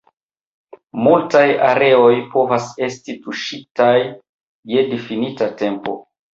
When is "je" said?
4.75-4.89